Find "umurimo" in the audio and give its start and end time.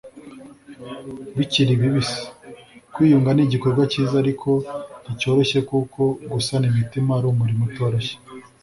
7.29-7.63